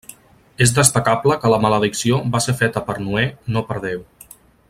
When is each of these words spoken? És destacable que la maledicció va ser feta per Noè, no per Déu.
És 0.65 0.71
destacable 0.77 1.37
que 1.43 1.51
la 1.55 1.59
maledicció 1.65 2.17
va 2.37 2.43
ser 2.47 2.57
feta 2.63 2.85
per 2.89 2.97
Noè, 3.09 3.27
no 3.57 3.65
per 3.69 3.79
Déu. 3.87 4.03